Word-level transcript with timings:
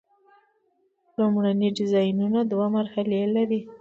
لومړني 1.17 1.69
ډیزاینونه 1.77 2.39
دوه 2.51 2.67
مرحلې 2.77 3.21
لري. 3.35 3.59